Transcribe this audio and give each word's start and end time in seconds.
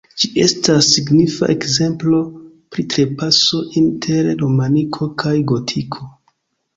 Ĝi 0.21 0.27
estas 0.43 0.87
signifa 0.93 1.49
ekzemplo 1.53 2.21
pri 2.75 2.85
trapaso 2.93 3.59
inter 3.83 4.31
romaniko 4.39 5.09
kaj 5.25 5.35
gotiko. 5.53 6.09